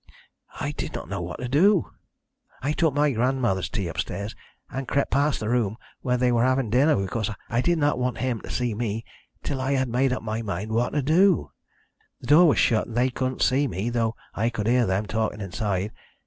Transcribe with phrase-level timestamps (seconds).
[0.59, 1.91] "I did not know what to do.
[2.59, 4.35] I took grandmother's tea upstairs,
[4.71, 8.17] and crept past the room where they were having dinner, because I did not want
[8.17, 9.05] him to see me
[9.43, 11.51] till I had made up my mind what to do.
[12.19, 15.39] The door was shut, and they couldn't see me, though I could hear them talking
[15.39, 15.91] inside.